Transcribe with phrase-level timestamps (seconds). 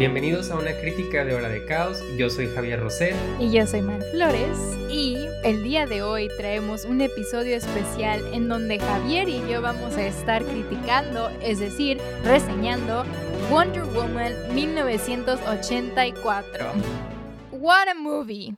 [0.00, 2.02] Bienvenidos a una crítica de Hora de Caos.
[2.16, 3.14] Yo soy Javier Roset.
[3.38, 4.56] Y yo soy Mar Flores.
[4.88, 9.98] Y el día de hoy traemos un episodio especial en donde Javier y yo vamos
[9.98, 13.04] a estar criticando, es decir, reseñando
[13.50, 16.72] Wonder Woman 1984.
[17.52, 18.56] What a movie.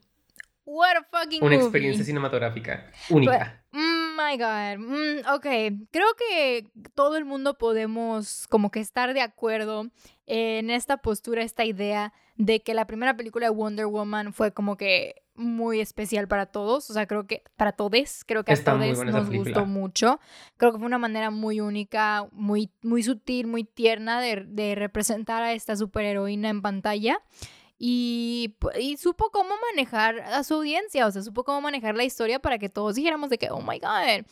[0.64, 1.64] What a fucking Una movie.
[1.64, 3.64] experiencia cinematográfica única.
[3.72, 3.91] Mm,
[4.22, 4.78] my God.
[4.78, 9.90] Mm, ok, creo que todo el mundo podemos como que estar de acuerdo
[10.26, 14.76] en esta postura, esta idea de que la primera película de Wonder Woman fue como
[14.76, 18.74] que muy especial para todos, o sea, creo que para todos, creo que a Está
[18.74, 20.20] muy todos nos gustó mucho.
[20.56, 25.42] Creo que fue una manera muy única, muy, muy sutil, muy tierna de, de representar
[25.42, 27.20] a esta superheroína en pantalla.
[27.78, 28.56] Y,
[28.98, 32.68] supo cómo manejar a su audiencia, o sea, supo cómo manejar la historia para que
[32.68, 34.24] todos dijéramos de que, oh my god.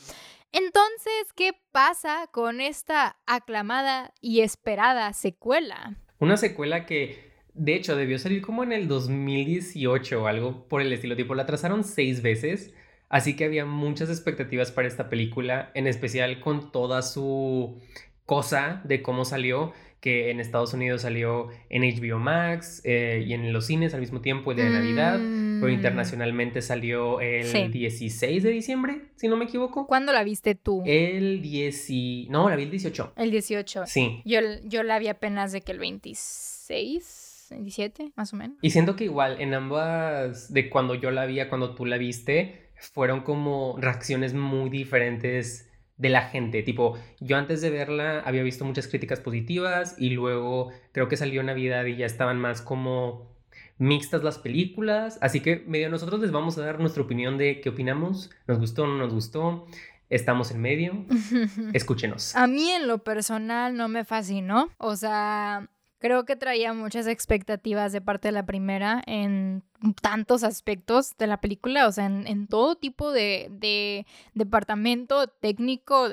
[0.53, 5.97] Entonces, ¿qué pasa con esta aclamada y esperada secuela?
[6.19, 10.93] Una secuela que, de hecho, debió salir como en el 2018 o algo por el
[10.93, 11.17] estilo.
[11.17, 12.75] Tipo, la trazaron seis veces.
[13.09, 17.81] Así que había muchas expectativas para esta película, en especial con toda su
[18.25, 23.53] cosa de cómo salió, que en Estados Unidos salió en HBO Max eh, y en
[23.53, 25.75] los cines al mismo tiempo el día de Navidad, pero Mm.
[25.75, 27.69] internacionalmente salió el Sí.
[27.69, 29.87] 16 de diciembre, si no me equivoco.
[29.87, 30.83] ¿Cuándo la viste tú?
[30.87, 32.27] El 10 y...
[32.31, 33.13] No, la vi el 18.
[33.17, 33.85] El 18.
[33.87, 34.23] Sí.
[34.25, 38.57] Yo, yo la vi apenas de que el 26, 27, más o menos.
[38.63, 41.99] Y siento que igual en ambas, de cuando yo la vi a cuando tú la
[41.99, 45.70] viste, fueron como reacciones muy diferentes
[46.01, 46.63] de la gente.
[46.63, 51.43] Tipo, yo antes de verla había visto muchas críticas positivas y luego creo que salió
[51.43, 53.29] Navidad y ya estaban más como
[53.77, 55.19] mixtas las películas.
[55.21, 58.85] Así que medio nosotros les vamos a dar nuestra opinión de qué opinamos, nos gustó
[58.85, 59.67] o no nos gustó,
[60.09, 61.05] estamos en medio,
[61.75, 62.35] escúchenos.
[62.35, 64.71] A mí en lo personal no me fascinó.
[64.79, 65.69] O sea,
[66.01, 69.63] creo que traía muchas expectativas de parte de la primera en
[70.03, 71.87] tantos aspectos de la película.
[71.87, 76.09] O sea, en, en todo tipo de, de departamento técnico.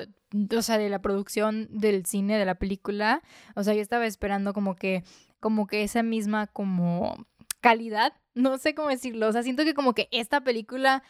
[0.56, 3.22] O sea, de la producción del cine, de la película.
[3.56, 5.02] O sea, yo estaba esperando como que,
[5.40, 7.26] como que esa misma como
[7.60, 8.12] calidad.
[8.34, 9.26] No sé cómo decirlo.
[9.26, 11.02] O sea, siento que como que esta película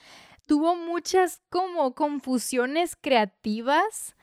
[0.47, 4.15] tuvo muchas como confusiones creativas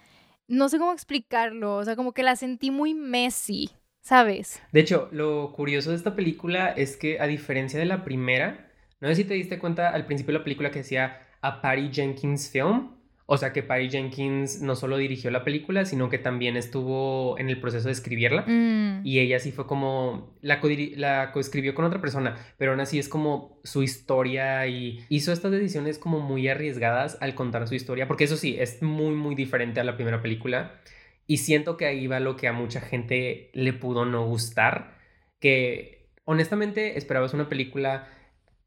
[0.47, 3.71] no sé cómo explicarlo, o sea, como que la sentí muy messy,
[4.05, 4.61] ¿sabes?
[4.71, 8.71] De hecho, lo curioso de esta película es que a diferencia de la primera,
[9.01, 11.89] no sé si te diste cuenta al principio de la película que decía a Patty
[11.91, 12.91] Jenkins Film,
[13.25, 17.49] o sea que Patty Jenkins no solo dirigió la película, sino que también estuvo en
[17.49, 18.43] el proceso de escribirla.
[18.45, 22.81] Mm, Y ella sí fue como, la, codiri- la coescribió con otra persona, pero aún
[22.81, 27.73] así es como su historia y hizo estas decisiones como muy arriesgadas al contar su
[27.73, 30.79] historia, porque eso sí, es muy, muy diferente a la primera película.
[31.27, 34.97] Y siento que ahí va lo que a mucha gente le pudo no gustar,
[35.39, 38.07] que honestamente esperabas una película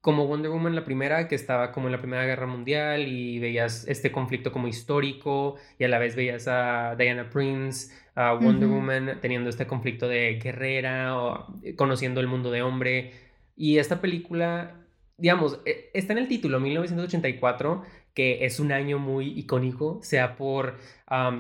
[0.01, 3.87] como Wonder Woman la primera, que estaba como en la Primera Guerra Mundial y veías
[3.89, 8.69] este conflicto como histórico y a la vez veías a Diana Prince, a Wonder.
[8.69, 13.13] Woman teniendo este conflicto de guerrera o conociendo el mundo de hombre.
[13.57, 14.77] Y esta película,
[15.17, 17.83] digamos, eh, está en el título 1984,
[18.19, 20.81] que es un año muy icónico, sea por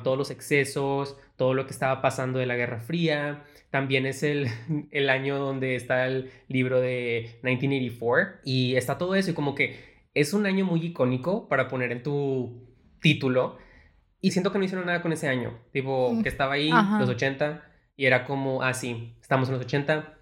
[0.04, 3.42] todos los excesos, todo lo que estaba pasando de la Guerra Fría.
[3.70, 4.46] También es el,
[4.92, 9.74] el año donde está el libro de 1984 y está todo eso y como que
[10.14, 12.68] es un año muy icónico para poner en tu
[13.00, 13.58] título
[14.20, 17.00] y siento que no hicieron nada con ese año, tipo Mm, que estaba ahí, ajá.
[17.00, 17.60] los 80
[17.96, 20.16] y era como, ah sí, estamos en los 80,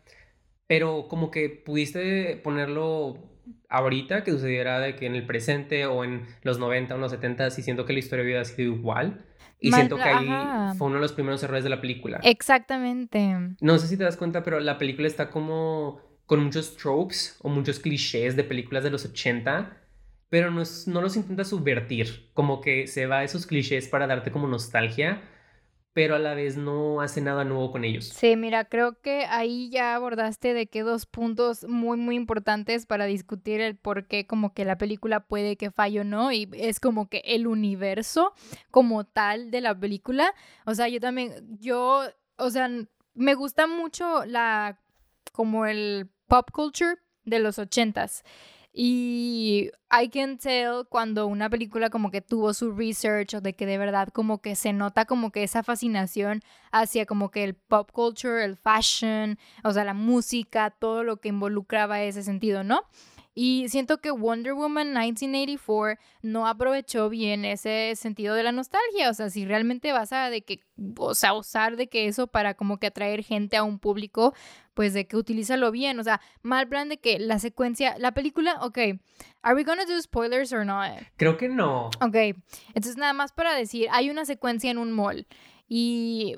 [0.66, 3.35] pero como que pudiste ponerlo
[3.68, 7.10] ahorita que sucediera de que en el presente o en los 90 o en los
[7.12, 9.24] 70 y siento que la historia hubiera sido igual
[9.60, 10.74] y Mal- siento que ahí ajá.
[10.76, 12.20] fue uno de los primeros errores de la película.
[12.22, 13.56] Exactamente.
[13.60, 17.48] No sé si te das cuenta, pero la película está como con muchos tropes o
[17.48, 19.76] muchos clichés de películas de los 80,
[20.28, 24.06] pero no, es- no los intenta subvertir, como que se va a esos clichés para
[24.06, 25.22] darte como nostalgia,
[25.96, 28.04] pero a la vez no hace nada nuevo con ellos.
[28.04, 33.06] Sí, mira, creo que ahí ya abordaste de que dos puntos muy, muy importantes para
[33.06, 36.80] discutir el por qué como que la película puede que falle o no, y es
[36.80, 38.34] como que el universo
[38.70, 40.34] como tal de la película.
[40.66, 42.02] O sea, yo también, yo,
[42.36, 42.68] o sea,
[43.14, 44.78] me gusta mucho la,
[45.32, 48.22] como el pop culture de los ochentas.
[48.78, 53.64] Y I can tell cuando una película como que tuvo su research o de que
[53.64, 56.42] de verdad como que se nota como que esa fascinación
[56.72, 61.30] hacia como que el pop culture, el fashion, o sea, la música, todo lo que
[61.30, 62.82] involucraba ese sentido, ¿no?
[63.38, 69.10] Y siento que Wonder Woman 1984 no aprovechó bien ese sentido de la nostalgia.
[69.10, 70.60] O sea, si realmente vas a de que,
[70.96, 74.32] o sea, usar de que eso para como que atraer gente a un público,
[74.72, 76.00] pues de que utilízalo bien.
[76.00, 78.78] O sea, mal plan de que la secuencia, la película, ok,
[79.42, 80.92] ¿are we gonna do spoilers or not?
[81.18, 81.90] Creo que no.
[82.00, 82.16] Ok,
[82.68, 85.26] entonces nada más para decir, hay una secuencia en un mall
[85.68, 86.36] y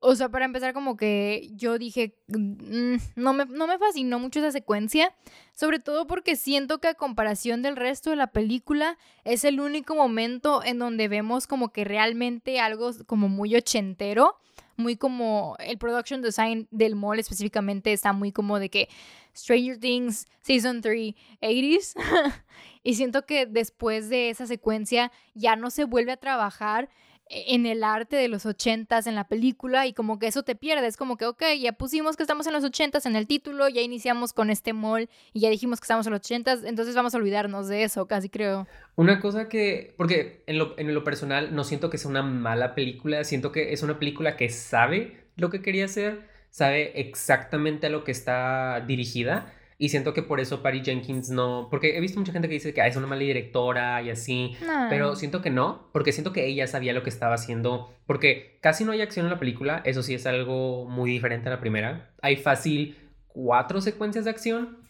[0.00, 4.40] o sea, para empezar, como que yo dije, mm, no, me, no me fascinó mucho
[4.40, 5.14] esa secuencia,
[5.54, 9.94] sobre todo porque siento que a comparación del resto de la película, es el único
[9.94, 14.36] momento en donde vemos como que realmente algo como muy ochentero,
[14.76, 18.88] muy como el production design del mall específicamente está muy como de que
[19.36, 21.94] Stranger Things Season 3 80s.
[22.82, 26.88] y siento que después de esa secuencia ya no se vuelve a trabajar
[27.30, 30.96] en el arte de los ochentas en la película y como que eso te pierdes,
[30.96, 34.32] como que, ok, ya pusimos que estamos en los ochentas en el título, ya iniciamos
[34.32, 37.68] con este mall y ya dijimos que estamos en los ochentas, entonces vamos a olvidarnos
[37.68, 38.66] de eso, casi creo.
[38.96, 42.74] Una cosa que, porque en lo, en lo personal no siento que sea una mala
[42.74, 47.90] película, siento que es una película que sabe lo que quería hacer, sabe exactamente a
[47.90, 51.68] lo que está dirigida y siento que por eso Patty Jenkins no.
[51.70, 54.52] Porque he visto mucha gente que dice que es una mala directora y así.
[54.90, 55.88] Pero siento que no.
[55.94, 57.90] Porque siento que ella sabía lo que estaba haciendo.
[58.06, 59.80] Porque casi no hay acción en la película.
[59.86, 62.10] Eso sí es algo muy diferente a la primera.
[62.20, 62.98] Hay fácil
[63.28, 64.80] cuatro secuencias de acción.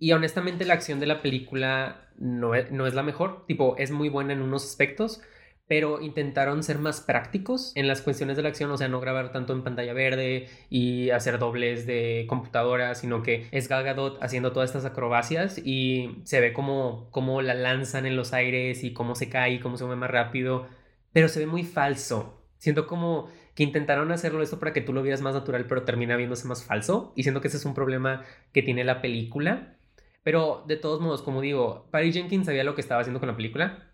[0.00, 3.46] Y honestamente la acción de la película no no es la mejor.
[3.46, 5.22] Tipo, es muy buena en unos aspectos
[5.70, 9.30] pero intentaron ser más prácticos en las cuestiones de la acción, o sea, no grabar
[9.30, 14.50] tanto en pantalla verde y hacer dobles de computadora, sino que es Gal Gadot haciendo
[14.50, 19.14] todas estas acrobacias y se ve como, como la lanzan en los aires y cómo
[19.14, 20.66] se cae y cómo se mueve más rápido,
[21.12, 22.42] pero se ve muy falso.
[22.58, 26.16] Siento como que intentaron hacerlo esto para que tú lo vieras más natural, pero termina
[26.16, 29.76] viéndose más falso y siento que ese es un problema que tiene la película.
[30.24, 33.36] Pero de todos modos, como digo, Patty Jenkins sabía lo que estaba haciendo con la
[33.36, 33.89] película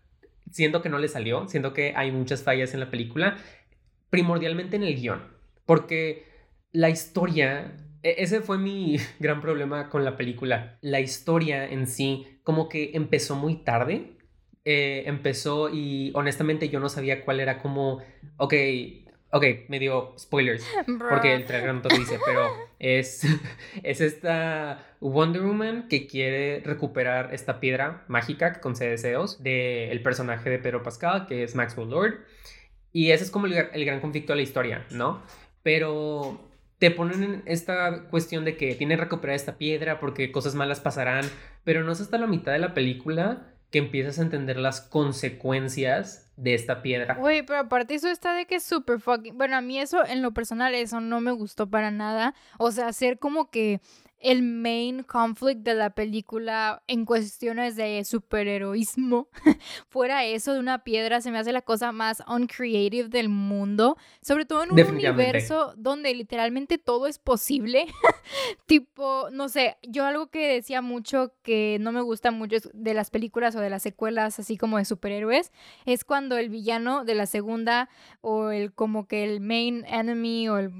[0.51, 3.37] siento que no le salió, siento que hay muchas fallas en la película,
[4.09, 5.21] primordialmente en el guion,
[5.65, 6.25] porque
[6.71, 12.39] la historia, e-, ese fue mi gran problema con la película, la historia en sí
[12.43, 14.17] como que empezó muy tarde,
[14.63, 17.99] eh, empezó y honestamente yo no sabía cuál era como,
[18.37, 18.53] ok,
[19.29, 20.65] Ok, me dio spoilers,
[21.09, 23.25] porque el trailer no te lo dice, pero es,
[23.83, 30.49] es esta Wonder Woman que quiere recuperar esta piedra mágica que concede deseos del personaje
[30.49, 32.13] de Pedro Pascal, que es Maxwell Lord.
[32.93, 35.21] Y ese es como el, el gran conflicto de la historia, ¿no?
[35.61, 40.55] Pero te ponen en esta cuestión de que tiene que recuperar esta piedra porque cosas
[40.55, 41.25] malas pasarán,
[41.65, 46.31] pero no es hasta la mitad de la película que empiezas a entender las consecuencias
[46.37, 47.15] de esta piedra.
[47.15, 49.37] Güey, pero aparte eso está de que es súper fucking...
[49.37, 52.33] Bueno, a mí eso, en lo personal, eso no me gustó para nada.
[52.59, 53.81] O sea, hacer como que
[54.19, 59.27] el main conflict de la película en cuestiones de superheroísmo
[59.89, 64.45] fuera eso de una piedra, se me hace la cosa más uncreative del mundo, sobre
[64.45, 67.85] todo en un universo donde literalmente todo es posible.
[68.65, 73.11] tipo, no sé, yo algo que decía mucho que no me gusta mucho de las
[73.11, 75.51] películas o de las secuelas así como de superhéroes
[75.85, 77.89] es cuando el villano de la segunda
[78.21, 80.71] o el como que el main enemy o el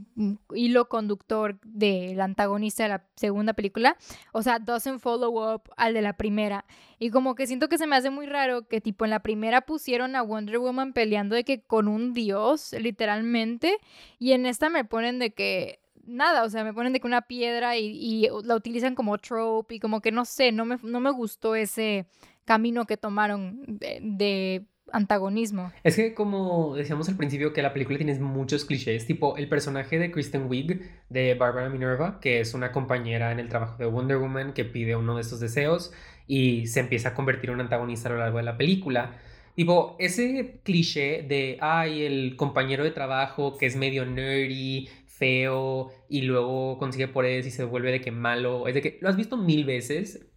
[0.54, 3.97] hilo conductor del antagonista de la segunda segunda película,
[4.31, 6.65] o sea, doesn't follow up al de la primera.
[7.00, 9.62] Y como que siento que se me hace muy raro que tipo en la primera
[9.62, 13.77] pusieron a Wonder Woman peleando de que con un dios, literalmente,
[14.19, 17.22] y en esta me ponen de que nada, o sea, me ponen de que una
[17.22, 21.12] piedra y, la utilizan como trope y como que no sé, no me, no me
[21.12, 22.07] gustó ese
[22.46, 25.72] camino que tomaron de antagonismo.
[25.84, 30.00] Es que como decíamos al principio que la película tiene muchos clichés, tipo el personaje
[30.00, 34.17] de Kristen Wiig de Barbara Minerva, que es una compañera en el trabajo de Wonder
[34.17, 35.91] Woman que pide uno de estos deseos
[36.27, 39.17] y se empieza a convertir en un antagonista a lo largo de la película.
[39.56, 46.22] Tipo, ese cliché de, ay, el compañero de trabajo que es medio nerdy, feo, y
[46.22, 49.36] luego consigue poderes y se vuelve de que malo, es de que lo has visto
[49.36, 50.27] mil veces,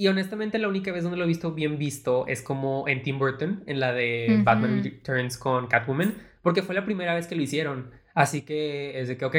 [0.00, 3.18] y honestamente la única vez donde lo he visto bien visto es como en Tim
[3.18, 7.42] Burton, en la de Batman Returns con Catwoman, porque fue la primera vez que lo
[7.42, 7.90] hicieron.
[8.14, 9.36] Así que es de que, ok,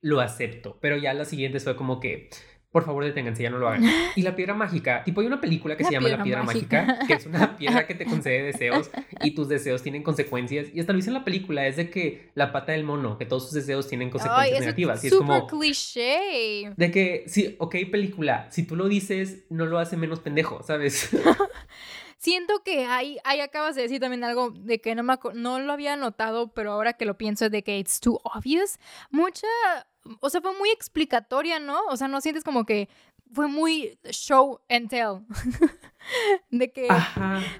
[0.00, 0.78] lo acepto.
[0.80, 2.30] Pero ya la siguiente fue como que,
[2.76, 3.84] por favor deténganse, ya no lo hagan.
[4.16, 6.98] Y la piedra mágica, tipo hay una película que se llama La piedra mágica.
[7.06, 8.90] que es una piedra que te concede deseos
[9.22, 10.66] y tus deseos tienen consecuencias.
[10.74, 13.24] Y hasta lo dice en la película, es de que la pata del mono, que
[13.24, 15.02] todos sus deseos tienen consecuencias negativas.
[15.02, 16.70] y es como cliché.
[16.76, 21.16] De que, sí, ok, película, si tú lo dices, no lo hace menos pendejo, ¿sabes?
[22.18, 25.72] Siento que ahí, ahí acabas de decir también algo de que no, me no lo
[25.72, 28.78] había notado, pero ahora que lo pienso de que it's too obvious.
[29.10, 29.46] Mucha
[30.20, 31.80] o sea, fue muy explicatoria, ¿no?
[31.88, 32.88] O sea, no sientes como que
[33.32, 35.20] fue muy show and tell.
[36.50, 36.88] de que,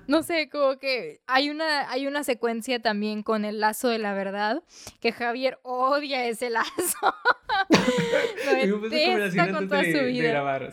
[0.07, 4.15] no sé, como que hay una, hay una secuencia también con el lazo de la
[4.15, 4.63] verdad,
[5.01, 7.15] que Javier odia ese lazo.
[8.67, 10.71] Lo detesta con toda su vida.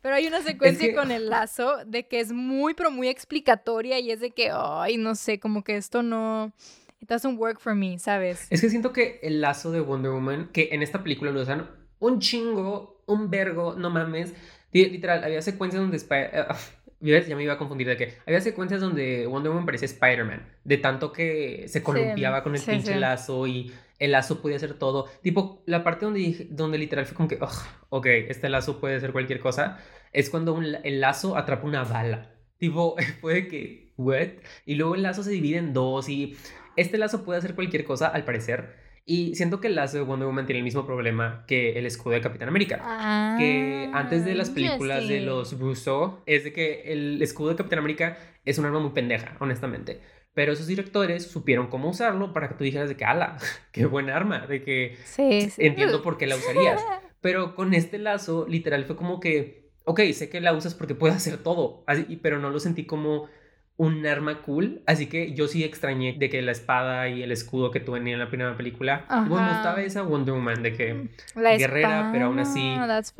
[0.00, 4.10] Pero hay una secuencia con el lazo de que es muy, pero muy explicatoria y
[4.10, 6.52] es de que, ay, no sé, como que esto no...
[7.02, 8.46] It doesn't work for me, ¿sabes?
[8.48, 11.68] Es que siento que el lazo de Wonder Woman, que en esta película lo usan
[11.98, 14.32] un chingo, un vergo, no mames.
[14.70, 15.96] Literal, había secuencias donde...
[15.98, 16.46] Eh,
[17.26, 20.78] ya me iba a confundir de que había secuencias donde Wonder Woman parecía Spider-Man, de
[20.78, 25.06] tanto que se columpiaba con el pinche lazo y el lazo podía hacer todo.
[25.22, 27.40] Tipo, la parte donde, donde literal fue como que,
[27.88, 29.78] ok, este lazo puede ser cualquier cosa,
[30.12, 32.30] es cuando el lazo atrapa una bala.
[32.58, 34.28] Tipo, puede que, what?
[34.64, 36.36] Y luego el lazo se divide en dos y
[36.76, 38.92] este lazo puede hacer cualquier cosa, al parecer.
[39.04, 42.14] Y siento que el lazo de Wonder Woman tiene el mismo problema que el escudo
[42.14, 43.36] de Capitán América.
[43.38, 47.56] que antes de las ah, películas de los Russo, es de que el escudo de
[47.56, 50.00] Capitán América es un arma muy pendeja, honestamente.
[50.34, 53.36] Pero esos directores supieron cómo usarlo para que tú dijeras de que, ala,
[53.72, 54.96] qué buen arma, de que
[55.58, 56.80] entiendo por qué la usarías.
[57.20, 61.14] Pero con este lazo, literal, fue como que, ok, sé que la usas porque puede
[61.14, 63.28] hacer todo, así, pero no lo sentí como
[63.76, 67.70] un arma cool, así que yo sí extrañé de que la espada y el escudo
[67.70, 72.10] que tuve en la primera película, bueno, estaba esa Wonder Woman de que la guerrera,
[72.12, 72.76] pero aún así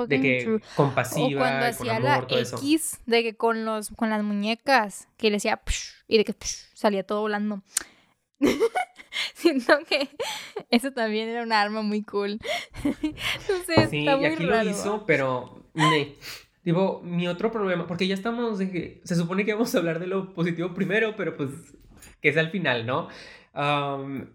[0.06, 5.08] de que compasiva, o cuando hacía la X, de que con los con las muñecas
[5.16, 5.60] que le decía
[6.06, 6.34] y de que
[6.74, 7.62] salía todo volando.
[9.34, 10.08] Siento que
[10.70, 12.38] eso también era un arma muy cool.
[12.84, 15.62] Entonces, sí, está muy y aquí lo hizo, pero
[16.64, 20.06] Digo, mi otro problema, porque ya estamos de se supone que vamos a hablar de
[20.06, 21.50] lo positivo primero, pero pues
[22.20, 23.08] que es al final, ¿no?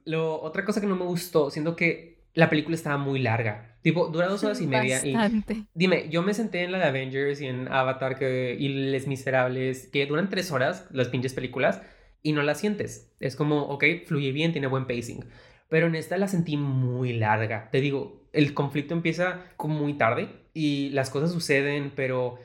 [0.05, 3.77] lo, otra cosa que no me gustó, siendo que la película estaba muy larga.
[3.81, 5.01] Tipo, dura dos horas y media.
[5.03, 5.53] Bastante.
[5.53, 9.07] Y dime, yo me senté en la de Avengers y en Avatar que, y Les
[9.07, 11.81] Miserables, que duran tres horas las pinches películas,
[12.21, 13.15] y no las sientes.
[13.19, 15.25] Es como, ok, fluye bien, tiene buen pacing.
[15.69, 17.69] Pero en esta la sentí muy larga.
[17.71, 22.39] Te digo, el conflicto empieza como muy tarde y las cosas suceden, pero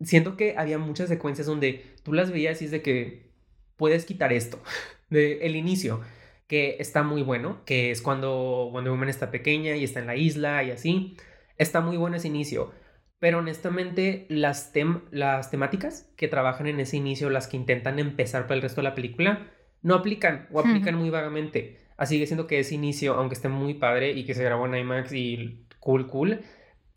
[0.00, 3.28] siento que había muchas secuencias donde tú las veías y es de que
[3.76, 4.62] puedes quitar esto,
[5.10, 6.00] de el inicio,
[6.46, 10.16] que está muy bueno, que es cuando Wonder Woman está pequeña y está en la
[10.16, 11.18] isla y así.
[11.58, 12.72] Está muy bueno ese inicio,
[13.18, 14.72] pero honestamente las,
[15.10, 18.88] las temáticas que trabajan en ese inicio, las que intentan empezar para el resto de
[18.88, 19.50] la película,
[19.82, 21.78] no aplican o aplican muy vagamente.
[21.98, 24.76] Así que siento que ese inicio, aunque esté muy padre y que se grabó en
[24.76, 26.40] IMAX y cool, cool,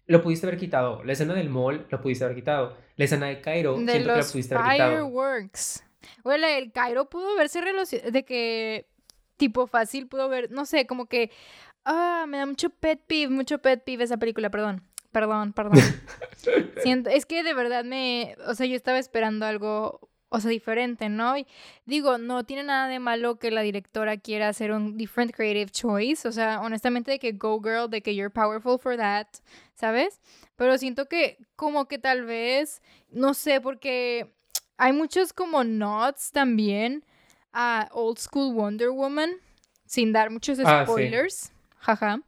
[0.07, 1.03] lo pudiste haber quitado.
[1.03, 2.77] La escena del mall lo pudiste haber quitado.
[2.95, 4.91] La escena de Cairo de siento que la pudiste haber quitado.
[4.91, 5.83] Fireworks.
[6.23, 8.87] Bueno, el Cairo pudo verse de que
[9.35, 11.31] tipo fácil pudo ver, no sé, como que
[11.85, 14.81] ah, me da mucho pet peeve, mucho pet peeve esa película, perdón.
[15.11, 15.79] Perdón, perdón.
[16.83, 21.09] Siento, es que de verdad me, o sea, yo estaba esperando algo o sea, diferente,
[21.09, 21.37] ¿no?
[21.37, 21.47] Y
[21.85, 26.27] digo, no tiene nada de malo que la directora quiera hacer un different creative choice,
[26.27, 29.27] o sea, honestamente de que go girl, de que you're powerful for that,
[29.73, 30.19] ¿sabes?
[30.55, 34.33] Pero siento que como que tal vez, no sé, porque
[34.77, 37.05] hay muchos como nods también
[37.53, 39.31] a Old School Wonder Woman,
[39.85, 42.19] sin dar muchos ah, spoilers, jaja.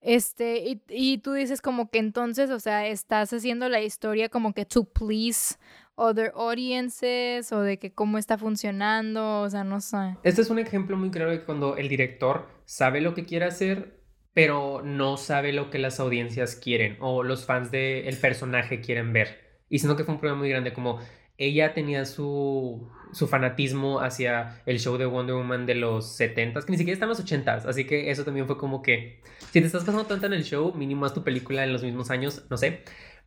[0.00, 4.52] Este, y, y tú dices como que entonces, o sea, estás haciendo la historia como
[4.52, 5.56] que to please
[5.96, 10.16] other audiences o de que cómo está funcionando, o sea, no sé.
[10.22, 14.00] Este es un ejemplo muy claro de cuando el director sabe lo que quiere hacer,
[14.32, 19.40] pero no sabe lo que las audiencias quieren o los fans del personaje quieren ver.
[19.68, 21.00] Y siento que fue un problema muy grande, como
[21.36, 26.72] ella tenía su, su fanatismo hacia el show de Wonder Woman de los 70s, que
[26.72, 29.20] ni siquiera están los 80s, así que eso también fue como que,
[29.50, 32.10] si te estás pasando tanto en el show, mínimo haz tu película en los mismos
[32.10, 32.82] años, no sé.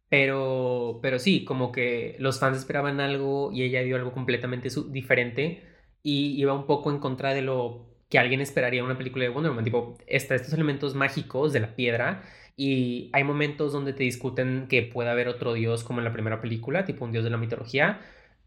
[0.10, 5.64] Pero, pero sí, como que los fans esperaban algo y ella dio algo completamente diferente
[6.02, 9.30] y iba un poco en contra de lo que alguien esperaría en una película de
[9.30, 9.66] Wonder Woman.
[9.66, 12.24] Tipo, está estos elementos mágicos de la piedra
[12.56, 16.42] y hay momentos donde te discuten que puede haber otro dios como en la primera
[16.42, 18.02] película, tipo un dios de la mitología.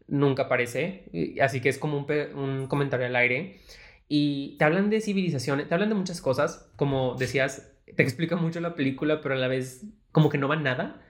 [0.07, 1.05] Nunca aparece,
[1.41, 2.05] así que es como un,
[2.37, 3.59] un comentario al aire.
[4.09, 8.59] Y te hablan de civilizaciones, te hablan de muchas cosas, como decías, te explica mucho
[8.59, 11.01] la película, pero a la vez como que no va nada.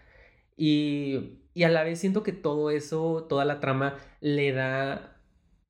[0.62, 5.18] Y, y a la vez siento que todo eso, toda la trama, le da,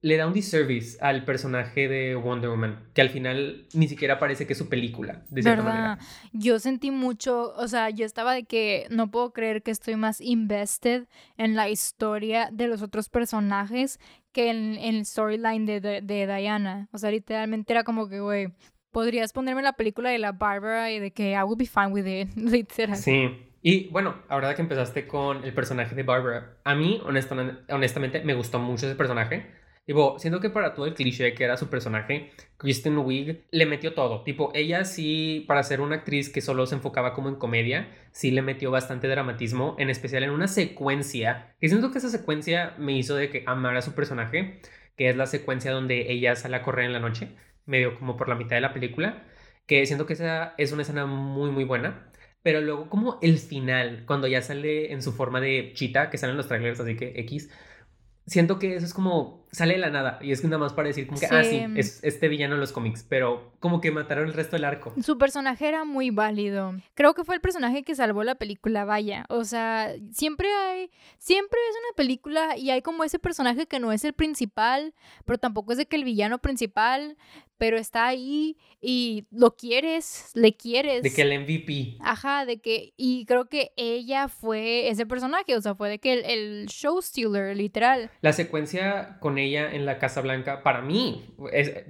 [0.02, 4.46] le da un disservice al personaje de Wonder Woman, que al final ni siquiera parece
[4.46, 6.00] que es su película, de cierta ¿verdad?
[6.34, 10.20] Yo sentí mucho, o sea, yo estaba de que no puedo creer que estoy más
[10.20, 11.08] invested
[11.38, 13.98] en la historia de los otros personajes
[14.34, 16.90] que en, el storyline de, de, de Diana.
[16.92, 18.50] O sea, literalmente era como que, güey,
[18.92, 22.06] podrías ponerme la película de la Barbara y de que I would be fine with
[22.06, 22.98] it, literal.
[22.98, 23.51] Sí.
[23.62, 28.60] Y bueno, ahora que empezaste con el personaje de Barbara, a mí honestamente me gustó
[28.60, 29.52] mucho ese personaje.
[29.86, 33.94] Tipo, siento que para todo el cliché que era su personaje, Kristen Wiig le metió
[33.94, 34.24] todo.
[34.24, 38.32] Tipo, ella sí, para ser una actriz que solo se enfocaba como en comedia, sí
[38.32, 41.56] le metió bastante dramatismo, en especial en una secuencia.
[41.60, 44.62] Y siento que esa secuencia me hizo de que amara a su personaje,
[44.96, 48.30] que es la secuencia donde ella sale a correr en la noche, medio como por
[48.30, 49.24] la mitad de la película,
[49.66, 52.11] que siento que esa es una escena muy, muy buena.
[52.44, 56.38] Pero luego como el final, cuando ya sale en su forma de chita, que salen
[56.38, 57.50] los trailers, así que X,
[58.26, 61.08] siento que eso es como sale de la nada y es nada más para decir
[61.08, 64.34] como que ah sí es este villano en los cómics pero como que mataron el
[64.34, 68.24] resto del arco su personaje era muy válido creo que fue el personaje que salvó
[68.24, 73.20] la película vaya o sea siempre hay siempre es una película y hay como ese
[73.20, 74.94] personaje que no es el principal
[75.26, 77.18] pero tampoco es de que el villano principal
[77.62, 81.04] pero está ahí y lo quieres, le quieres.
[81.04, 81.98] De que el MVP.
[82.00, 86.14] Ajá, de que, y creo que ella fue ese personaje, o sea, fue de que
[86.14, 88.10] el, el show stealer, literal.
[88.22, 91.36] La secuencia con ella en la Casa Blanca, para mí,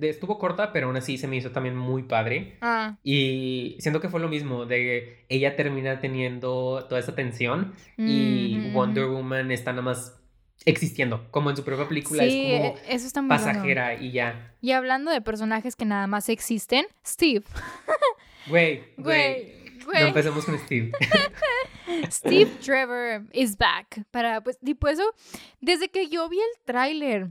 [0.02, 2.58] estuvo corta, pero aún así se me hizo también muy padre.
[2.62, 2.98] Ah.
[3.04, 8.72] Y siento que fue lo mismo, de que ella termina teniendo toda esa tensión y
[8.74, 10.18] Wonder Woman está nada más
[10.66, 14.54] existiendo, como en su propia película es como e, eso está pasajera y ya.
[14.62, 17.44] Y hablando de personajes que nada más existen, Steve.
[18.48, 19.62] Güey, güey.
[19.86, 20.92] No empecemos con Steve.
[22.10, 24.04] Steve Trevor is back.
[24.12, 25.04] Para, pues, tipo eso,
[25.60, 27.30] desde que yo vi el tráiler,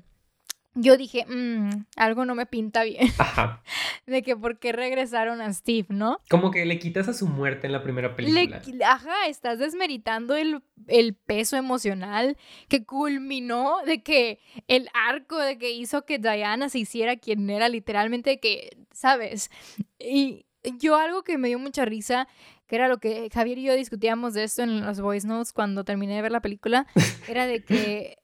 [0.74, 3.08] yo dije, mmm, algo no me pinta bien.
[3.18, 3.62] Ajá.
[4.06, 6.18] De que por qué regresaron a Steve, ¿no?
[6.28, 8.62] Como que le quitas a su muerte en la primera película.
[8.86, 12.36] ajá, estás desmeritando el, el, peso emocional
[12.68, 17.68] que culminó de que el arco de que hizo que Diana se hiciera quien era
[17.68, 19.50] literalmente que, ¿sabes?
[19.98, 20.46] Y
[20.78, 22.28] yo algo que me dio mucha risa,
[22.66, 25.84] que era lo que Javier y yo discutíamos de esto en los voice notes cuando
[25.84, 26.86] terminé de ver la película,
[27.28, 28.18] era de que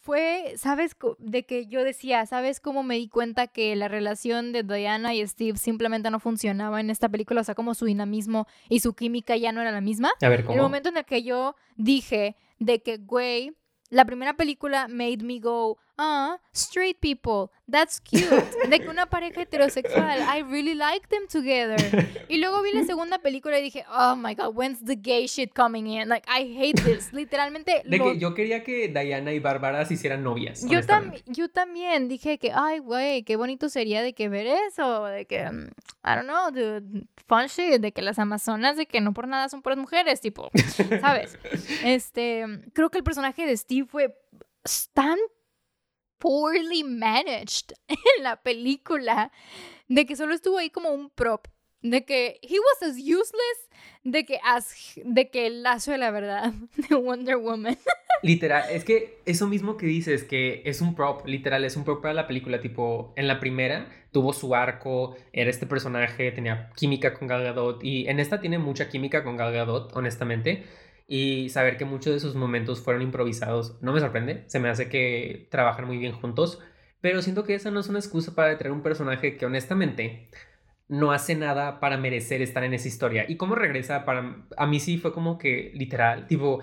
[0.00, 0.96] fue, ¿sabes?
[1.18, 5.26] De que yo decía, ¿sabes cómo me di cuenta que la relación de Diana y
[5.26, 7.40] Steve simplemente no funcionaba en esta película?
[7.40, 10.12] O sea, como su dinamismo y su química ya no era la misma.
[10.20, 10.54] A ver, ¿cómo?
[10.54, 13.56] El momento en el que yo dije de que, güey,
[13.90, 18.30] la primera película made me go, ah, straight people, that's cute.
[18.68, 21.76] De que una pareja heterosexual, I really like them together.
[22.28, 25.52] Y luego vi la segunda película y dije, oh my god, when's the gay shit
[25.54, 26.08] coming in?
[26.08, 27.12] Like, I hate this.
[27.12, 27.82] Literalmente.
[27.86, 30.64] De que yo quería que Diana y Bárbara se hicieran novias.
[30.68, 30.80] Yo,
[31.26, 35.04] yo también dije que, ay, güey, qué bonito sería de que ver eso.
[35.04, 35.66] De que, um,
[36.04, 37.80] I don't know, dude, fun shit.
[37.80, 40.50] De que las amazonas, de que no por nada son puras mujeres, tipo,
[41.00, 41.38] ¿sabes?
[41.84, 44.16] Este, creo que el personaje de Steve fue
[44.92, 45.18] tan
[46.24, 49.30] poorly managed en la película,
[49.88, 51.48] de que solo estuvo ahí como un prop,
[51.82, 53.68] de que he was as useless
[54.04, 56.52] de que as, de que el lazo de la verdad
[56.88, 57.76] de Wonder Woman.
[58.22, 62.00] Literal, es que eso mismo que dices, que es un prop, literal, es un prop
[62.00, 67.14] para la película, tipo, en la primera tuvo su arco, era este personaje, tenía química
[67.14, 70.64] con Gal Gadot, y en esta tiene mucha química con Gal Gadot, honestamente,
[71.06, 74.88] y saber que muchos de esos momentos fueron improvisados no me sorprende, se me hace
[74.88, 76.60] que trabajan muy bien juntos,
[77.00, 80.30] pero siento que esa no es una excusa para traer un personaje que honestamente
[80.88, 83.24] no hace nada para merecer estar en esa historia.
[83.28, 86.62] Y cómo regresa, para a mí sí fue como que literal, tipo,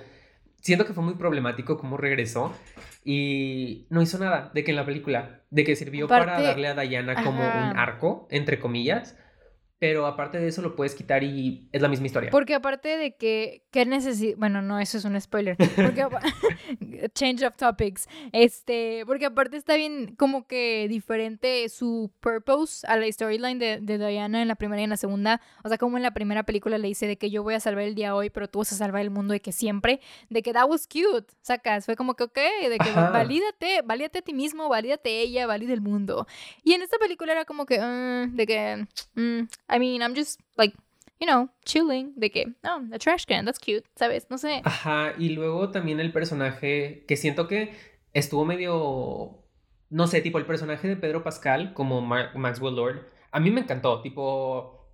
[0.61, 2.55] siento que fue muy problemático cómo regresó
[3.03, 6.75] y no hizo nada de que en la película, de que sirvió para darle a
[6.75, 9.17] Diana como un arco, entre comillas,
[9.81, 12.29] pero aparte de eso lo puedes quitar y es la misma historia.
[12.29, 14.37] Porque aparte de que, ¿qué necesita?
[14.37, 15.57] Bueno, no, eso es un spoiler.
[15.57, 16.05] Porque,
[17.15, 18.07] change of topics.
[18.31, 23.97] Este, porque aparte está bien como que diferente su purpose a la storyline de, de,
[23.97, 25.41] Diana en la primera y en la segunda.
[25.63, 27.85] O sea, como en la primera película le dice de que yo voy a salvar
[27.85, 30.53] el día hoy, pero tú vas a salvar el mundo de que siempre, de que
[30.53, 31.87] that was cute, sacas.
[31.87, 32.37] Fue como que, ok,
[32.69, 36.27] de que valídate, valídate a ti mismo, valídate ella, valide el mundo.
[36.63, 40.39] Y en esta película era como que, uh, de que, mm, I mean, I'm just
[40.57, 40.75] like,
[41.19, 44.27] you know, chilling, de que, oh, a trash can, that's cute, ¿sabes?
[44.29, 44.61] No sé.
[44.65, 47.73] Ajá, y luego también el personaje que siento que
[48.13, 49.39] estuvo medio,
[49.89, 54.01] no sé, tipo el personaje de Pedro Pascal como Maxwell Lord, a mí me encantó,
[54.01, 54.89] tipo,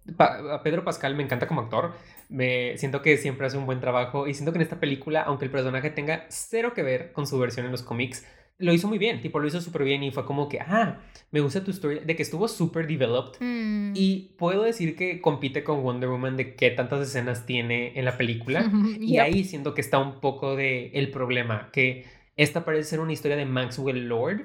[0.63, 1.93] Pedro Pascal me encanta como actor,
[2.29, 5.45] me siento que siempre hace un buen trabajo y siento que en esta película, aunque
[5.45, 8.25] el personaje tenga cero que ver con su versión en los cómics,
[8.59, 10.99] lo hizo muy bien, tipo, lo hizo súper bien y fue como que, ah,
[11.31, 13.39] me gusta tu historia, de que estuvo súper developed.
[13.39, 13.93] Mm.
[13.95, 18.17] Y puedo decir que compite con Wonder Woman de qué tantas escenas tiene en la
[18.17, 18.71] película.
[18.99, 23.13] Y ahí siento que está un poco de el problema, que esta parece ser una
[23.13, 24.41] historia de Maxwell Lord,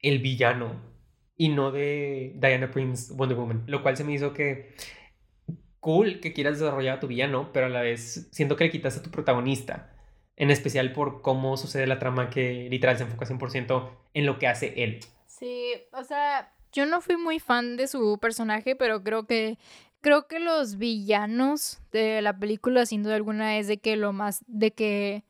[0.00, 0.80] el villano,
[1.36, 4.74] y no de Diana Prince Wonder Woman, lo cual se me hizo que
[5.80, 8.96] cool que quieras desarrollar a tu villano, pero a la vez siento que le quitas
[8.96, 9.95] a tu protagonista.
[10.36, 14.46] En especial por cómo sucede la trama que literal se enfoca 100% en lo que
[14.46, 15.00] hace él.
[15.26, 19.58] Sí, o sea, yo no fui muy fan de su personaje, pero creo que
[20.00, 24.44] creo que los villanos de la película sin duda alguna es de que lo más
[24.46, 25.24] de que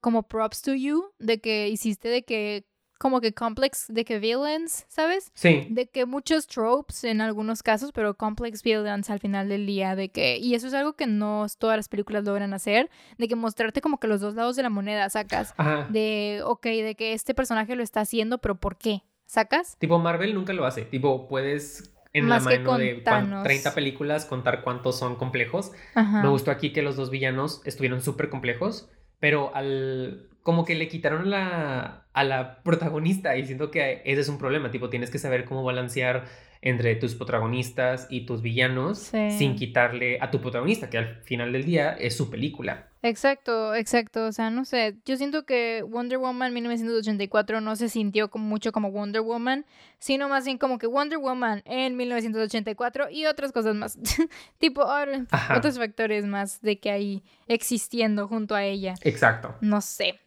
[0.00, 2.66] como props to you, de que hiciste de que
[2.98, 5.30] como que complex de que villains, ¿sabes?
[5.34, 5.68] Sí.
[5.70, 10.08] De que muchos tropes en algunos casos, pero complex villains al final del día, de
[10.10, 13.80] que, y eso es algo que no todas las películas logran hacer, de que mostrarte
[13.80, 15.86] como que los dos lados de la moneda sacas, Ajá.
[15.90, 19.02] de, ok, de que este personaje lo está haciendo, pero ¿por qué?
[19.26, 19.76] ¿Sacas?
[19.78, 20.82] Tipo, Marvel nunca lo hace.
[20.82, 23.44] Tipo, puedes en Más la mano de cuan- contanos.
[23.44, 25.72] 30 películas contar cuántos son complejos.
[25.94, 26.22] Ajá.
[26.22, 28.88] Me gustó aquí que los dos villanos estuvieron súper complejos,
[29.20, 34.30] pero al como que le quitaron la, a la protagonista y siento que ese es
[34.30, 36.24] un problema, tipo tienes que saber cómo balancear
[36.62, 39.30] entre tus protagonistas y tus villanos Sí.
[39.32, 42.86] sin quitarle a tu protagonista, que al final del día es su película.
[43.02, 44.24] Exacto, exacto.
[44.24, 44.96] O sea, no sé.
[45.04, 49.66] Yo siento que Wonder Woman 1984 no se sintió como mucho como Wonder Woman,
[49.98, 53.98] sino más bien como que Wonder Woman en 1984 y otras cosas más.
[54.58, 55.58] tipo Ajá.
[55.58, 58.94] otros factores más de que hay existiendo junto a ella.
[59.02, 59.54] Exacto.
[59.60, 60.18] No sé.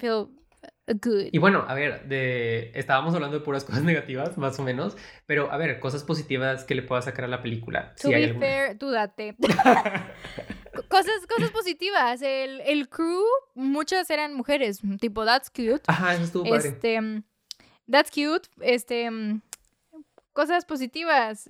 [0.00, 0.28] Feel
[1.02, 1.28] good.
[1.30, 2.72] Y bueno, a ver, de...
[2.74, 6.74] estábamos hablando de puras cosas negativas, más o menos, pero a ver, cosas positivas que
[6.74, 7.94] le pueda sacar a la película.
[7.96, 8.46] To si hay be alguna.
[8.46, 9.36] fair, tú date.
[10.88, 12.22] cosas, cosas positivas.
[12.22, 13.22] El, el crew,
[13.54, 14.80] muchas eran mujeres.
[15.00, 15.82] Tipo, that's cute.
[15.86, 16.68] Ajá, eso estuvo padre.
[16.68, 17.22] Este,
[17.90, 18.48] that's cute.
[18.60, 19.10] Este,
[20.32, 21.48] cosas positivas.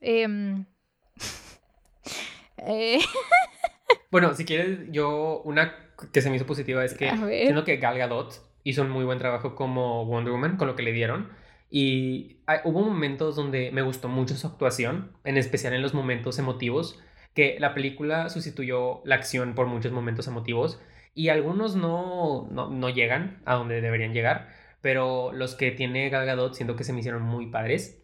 [0.00, 0.66] Em,
[2.58, 3.00] eh,
[4.10, 7.08] Bueno, si quieres, yo una que se me hizo positiva es que
[7.46, 10.82] siento que Gal Gadot hizo un muy buen trabajo como Wonder Woman con lo que
[10.82, 11.28] le dieron
[11.70, 16.38] y hay- hubo momentos donde me gustó mucho su actuación, en especial en los momentos
[16.38, 17.00] emotivos,
[17.34, 20.80] que la película sustituyó la acción por muchos momentos emotivos
[21.14, 24.48] y algunos no, no, no llegan a donde deberían llegar,
[24.80, 28.00] pero los que tiene Gal Gadot siento que se me hicieron muy padres.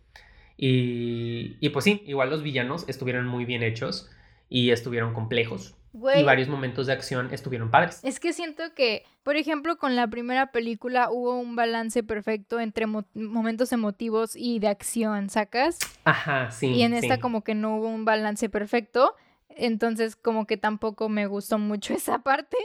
[0.56, 4.10] Y, y pues sí, igual los villanos estuvieron muy bien hechos
[4.48, 5.74] y estuvieron complejos.
[5.92, 8.00] Güey, Y varios momentos de acción estuvieron padres.
[8.02, 12.86] es que siento que, por ejemplo, con la primera película hubo un balance perfecto entre
[12.86, 15.78] mo- momentos emotivos y de acción, ¿sacas?
[16.04, 16.68] Ajá, sí.
[16.68, 17.20] y en esta sí.
[17.20, 19.14] como que no hubo un balance perfecto.
[19.48, 22.56] Entonces como que tampoco me gustó mucho esa parte.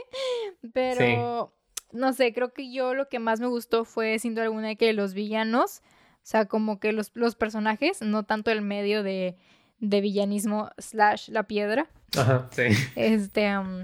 [0.73, 1.53] Pero
[1.91, 4.93] no sé, creo que yo lo que más me gustó fue sin duda alguna que
[4.93, 5.81] los villanos,
[6.17, 9.38] o sea, como que los, los personajes, no tanto el medio de,
[9.79, 11.88] de villanismo slash la piedra.
[12.17, 12.63] Ajá, sí.
[12.95, 13.81] Este, um,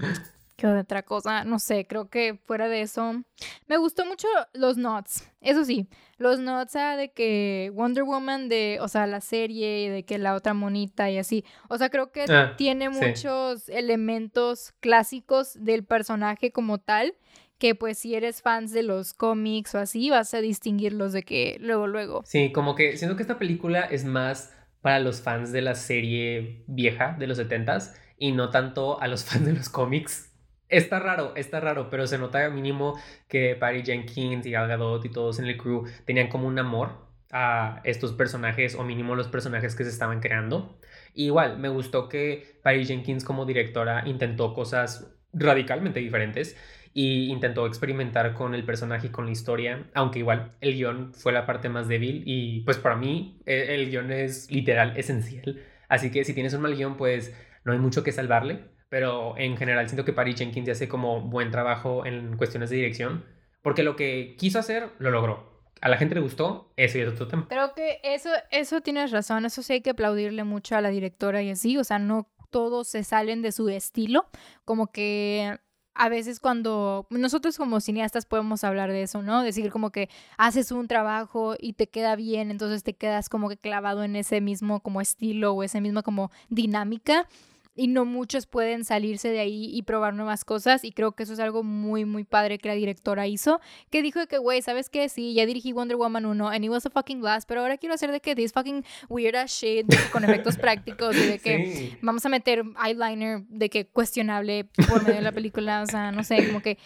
[0.56, 1.44] ¿qué otra cosa?
[1.44, 3.22] No sé, creo que fuera de eso.
[3.66, 5.28] Me gustó mucho los nods.
[5.40, 9.88] Eso sí, los nods ah, de que Wonder Woman, de, o sea, la serie, y
[9.88, 11.44] de que la otra monita y así.
[11.68, 13.04] O sea, creo que Ah, tiene sí.
[13.04, 17.14] muchos elementos clásicos del personaje como tal.
[17.58, 21.58] Que pues si eres fans de los cómics o así, vas a distinguirlos de que
[21.60, 22.22] luego, luego.
[22.26, 24.52] Sí, como que siento que esta película es más
[24.82, 29.24] para los fans de la serie vieja de los 70s y no tanto a los
[29.26, 30.28] fans de los cómics.
[30.68, 35.10] Está raro, está raro, pero se nota mínimo que Patty Jenkins y Gal Gadot y
[35.10, 39.74] todos en el crew tenían como un amor a estos personajes o mínimo los personajes
[39.74, 40.78] que se estaban creando.
[41.14, 46.56] Igual, me gustó que Patty Jenkins como directora intentó cosas radicalmente diferentes
[46.94, 51.32] y intentó experimentar con el personaje y con la historia, aunque igual el guion fue
[51.32, 55.60] la parte más débil y pues para mí el, el guion es literal esencial.
[55.88, 59.56] Así que si tienes un mal guion pues no hay mucho que salvarle, pero en
[59.56, 63.24] general siento que Patty Jenkins hace como buen trabajo en cuestiones de dirección,
[63.62, 65.50] porque lo que quiso hacer lo logró.
[65.80, 67.46] A la gente le gustó, eso es otro tema.
[67.48, 71.42] Creo que eso, eso tienes razón, eso sí hay que aplaudirle mucho a la directora
[71.42, 74.26] y así, o sea, no todos se salen de su estilo,
[74.64, 75.58] como que
[75.94, 79.42] a veces cuando nosotros como cineastas podemos hablar de eso, ¿no?
[79.42, 83.56] Decir como que haces un trabajo y te queda bien, entonces te quedas como que
[83.56, 87.28] clavado en ese mismo como estilo o ese mismo como dinámica
[87.74, 91.32] y no muchos pueden salirse de ahí y probar nuevas cosas y creo que eso
[91.32, 94.90] es algo muy muy padre que la directora hizo que dijo de que güey sabes
[94.90, 97.78] qué sí ya dirigí Wonder Woman 1 and it was a fucking blast pero ahora
[97.78, 101.52] quiero hacer de que this fucking weird ass shit con efectos prácticos y de que
[101.72, 101.96] Sí.
[102.02, 106.24] vamos a meter eyeliner de que cuestionable por medio de la película o sea no
[106.24, 106.76] sé como que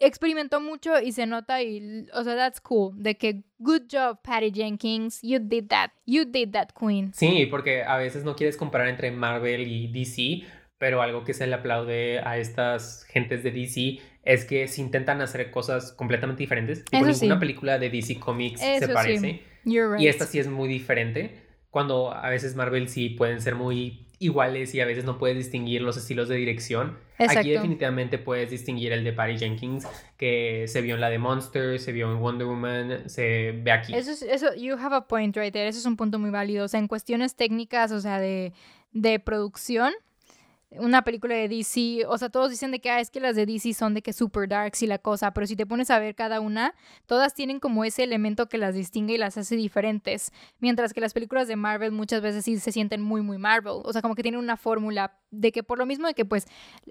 [0.00, 4.50] experimentó mucho y se nota y o sea that's cool de que good job Patty
[4.52, 8.88] Jenkins you did that you did that queen Sí, porque a veces no quieres comparar
[8.88, 10.46] entre Marvel y DC,
[10.78, 15.20] pero algo que se le aplaude a estas gentes de DC es que si intentan
[15.22, 16.84] hacer cosas completamente diferentes.
[16.84, 17.20] Tipo, Eso sí.
[17.22, 18.92] ninguna película de DC Comics Eso se sí.
[18.92, 19.42] parece.
[19.64, 21.42] you're right Y esta sí es muy diferente.
[21.70, 25.82] Cuando a veces Marvel sí pueden ser muy iguales y a veces no puedes distinguir
[25.82, 26.98] los estilos de dirección.
[27.18, 31.78] Aquí definitivamente puedes distinguir el de Patty Jenkins, que se vio en la de Monster,
[31.78, 33.94] se vio en Wonder Woman, se ve aquí.
[33.94, 36.64] Eso es, eso, you have a point right there, eso es un punto muy válido.
[36.64, 38.52] O sea, en cuestiones técnicas, o sea, de,
[38.92, 39.92] de producción,
[40.72, 43.46] una película de DC, o sea, todos dicen de que ah, es que las de
[43.46, 46.14] DC son de que super darks y la cosa, pero si te pones a ver
[46.14, 46.74] cada una,
[47.06, 51.14] todas tienen como ese elemento que las distingue y las hace diferentes, mientras que las
[51.14, 54.22] películas de Marvel muchas veces sí se sienten muy muy Marvel, o sea, como que
[54.22, 56.46] tienen una fórmula de que por lo mismo de que pues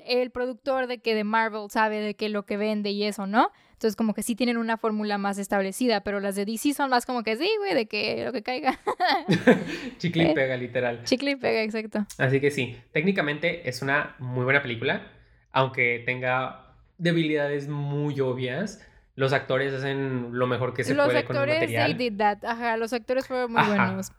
[0.05, 3.51] el productor de que de Marvel sabe de que lo que vende y eso, ¿no?
[3.77, 7.05] Entonces, como que sí tienen una fórmula más establecida, pero las de DC son más
[7.05, 8.79] como que sí, güey, de que lo que caiga.
[9.99, 11.03] Chicle y pega, literal.
[11.03, 12.03] Chicle y pega, exacto.
[12.17, 15.11] Así que sí, técnicamente es una muy buena película,
[15.51, 18.83] aunque tenga debilidades muy obvias.
[19.13, 21.95] Los actores hacen lo mejor que se puede con el material.
[21.95, 22.43] They did that.
[22.45, 24.11] Ajá, los actores fueron muy buenos.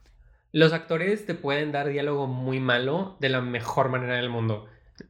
[0.53, 4.68] Los actores te pueden dar diálogo muy malo de la mejor manera del mundo.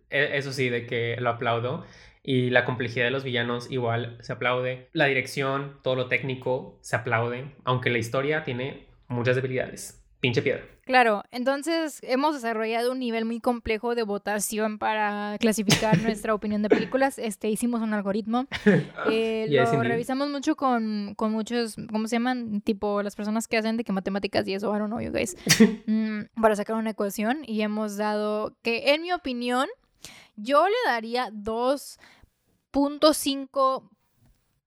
[0.09, 1.85] E, eso sí, de que lo aplaudo.
[2.29, 4.91] Y la complejidad de los villanos igual se aplaude.
[4.93, 10.05] La dirección, todo lo técnico se aplaude, aunque la historia tiene muchas debilidades.
[10.21, 10.63] Pinche piedra.
[10.85, 16.69] Claro, entonces hemos desarrollado un nivel muy complejo de votación para clasificar nuestra opinión de
[16.69, 17.19] películas.
[17.19, 18.47] Este, hicimos un algoritmo.
[19.11, 22.61] Eh, lo revisamos mucho con, con, muchos, ¿cómo se llaman?
[22.61, 25.35] Tipo las personas que hacen de que matemáticas y eso, I don't know you guys.
[25.87, 29.67] Mm, para sacar una ecuación y hemos dado que, en mi opinión,
[30.37, 31.99] yo le daría dos
[32.73, 33.89] 0.5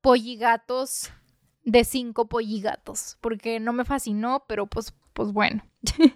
[0.01, 1.11] polligatos
[1.63, 5.63] de 5 polligatos, porque no me fascinó, pero pues, pues bueno.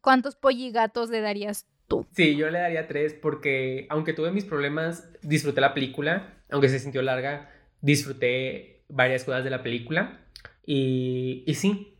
[0.00, 2.06] ¿Cuántos polligatos le darías tú?
[2.12, 6.78] Sí, yo le daría 3 porque aunque tuve mis problemas, disfruté la película, aunque se
[6.78, 10.20] sintió larga, disfruté varias cosas de la película
[10.64, 11.96] y, y sí,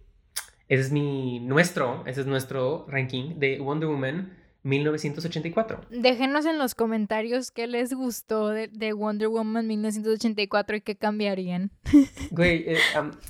[0.68, 4.36] ese es mi, nuestro, ese es nuestro ranking de Wonder Woman
[4.66, 5.80] 1984.
[5.90, 11.70] Déjenos en los comentarios qué les gustó de, Wonder Woman 1984 y qué cambiarían.
[12.32, 12.78] Güey, eh,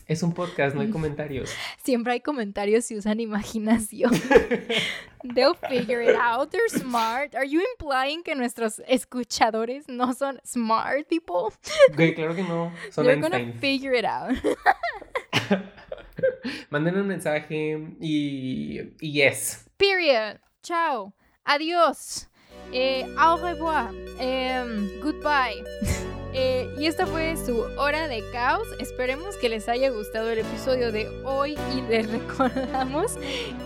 [0.06, 1.54] es un podcast, no hay comentarios.
[1.84, 4.10] Siempre hay comentarios si usan imaginación.
[5.34, 6.50] They'll figure it out.
[6.50, 7.34] They're smart.
[7.34, 11.54] Are you implying que nuestros escuchadores no son smart people?
[11.94, 12.72] Güey, claro que no.
[12.90, 14.36] Son They're gonna figure it out.
[16.70, 19.68] Manden un mensaje y, y yes.
[19.76, 20.38] Period.
[20.62, 21.12] Chao.
[21.46, 22.28] Adiós.
[22.72, 23.90] Eh, au revoir.
[24.18, 25.64] Em, goodbye.
[26.38, 28.68] Eh, y esta fue su hora de caos.
[28.78, 33.16] Esperemos que les haya gustado el episodio de hoy y les recordamos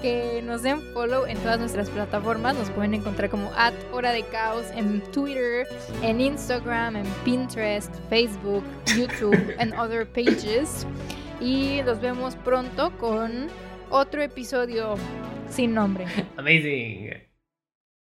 [0.01, 2.55] que nos den follow en todas nuestras plataformas.
[2.55, 5.67] Nos pueden encontrar como at hora de caos en Twitter,
[6.01, 8.63] en Instagram, en Pinterest, Facebook,
[8.97, 10.87] YouTube and other pages.
[11.41, 13.49] Y nos vemos pronto con
[13.91, 14.95] otro episodio
[15.49, 16.07] sin nombre.
[16.37, 17.30] Amazing.